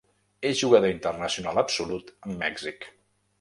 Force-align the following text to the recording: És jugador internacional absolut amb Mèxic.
És 0.51 0.61
jugador 0.61 0.93
internacional 0.93 1.63
absolut 1.65 2.11
amb 2.25 2.35
Mèxic. 2.47 2.89